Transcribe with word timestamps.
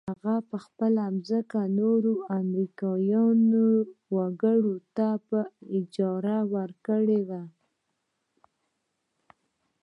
هغه 0.09 0.35
خپله 0.65 1.03
ځمکه 1.27 1.61
نورو 1.79 2.13
امريکايي 2.39 3.33
وګړو 4.15 4.75
ته 4.95 5.07
په 5.27 5.39
اجاره 5.77 6.37
ورکړې 6.53 7.21
وه. 7.29 7.41